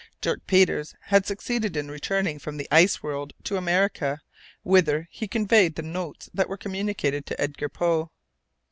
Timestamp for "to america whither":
3.43-5.07